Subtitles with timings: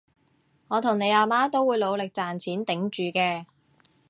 [0.69, 3.45] 我同你阿媽都會努力賺錢頂住嘅